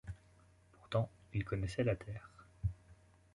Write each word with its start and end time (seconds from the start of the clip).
Pourtant 0.71 1.11
il 1.31 1.45
connaissait 1.45 1.83
la 1.83 1.95
terre. 1.95 2.31